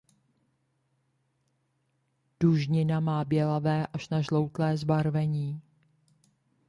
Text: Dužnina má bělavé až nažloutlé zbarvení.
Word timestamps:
Dužnina 2.39 2.99
má 2.99 3.25
bělavé 3.25 3.87
až 3.87 4.09
nažloutlé 4.09 4.77
zbarvení. 4.77 5.61